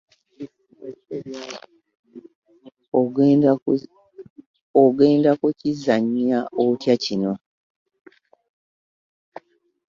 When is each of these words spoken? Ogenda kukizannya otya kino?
Ogenda 4.81 5.31
kukizannya 5.39 6.39
otya 6.65 6.95
kino? 7.03 7.31